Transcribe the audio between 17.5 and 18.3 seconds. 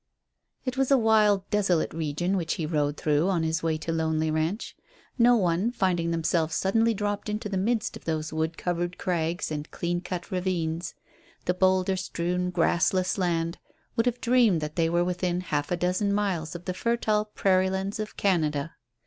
lands of